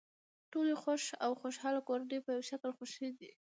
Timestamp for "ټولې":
0.51-0.73